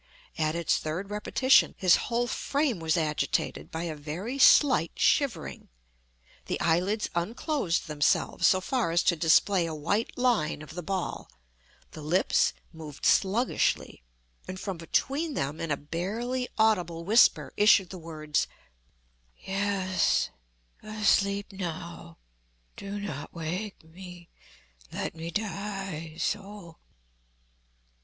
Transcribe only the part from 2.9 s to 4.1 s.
agitated by a